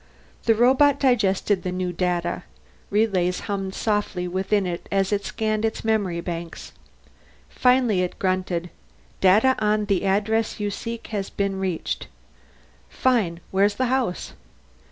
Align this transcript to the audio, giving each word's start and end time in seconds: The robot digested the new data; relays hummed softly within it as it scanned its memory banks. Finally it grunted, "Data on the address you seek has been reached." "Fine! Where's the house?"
The 0.45 0.55
robot 0.55 0.99
digested 0.99 1.61
the 1.61 1.71
new 1.71 1.93
data; 1.93 2.41
relays 2.89 3.41
hummed 3.41 3.75
softly 3.75 4.27
within 4.27 4.65
it 4.65 4.89
as 4.91 5.11
it 5.13 5.25
scanned 5.25 5.63
its 5.63 5.85
memory 5.85 6.21
banks. 6.21 6.71
Finally 7.49 8.01
it 8.01 8.17
grunted, 8.17 8.71
"Data 9.19 9.55
on 9.59 9.85
the 9.85 10.03
address 10.07 10.59
you 10.59 10.71
seek 10.71 11.05
has 11.13 11.29
been 11.29 11.59
reached." 11.59 12.07
"Fine! 12.89 13.41
Where's 13.51 13.75
the 13.75 13.85
house?" 13.93 14.33